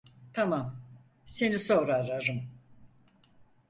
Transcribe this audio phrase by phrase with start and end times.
[0.33, 0.75] Tamam,
[1.25, 2.41] seni sonra ararım.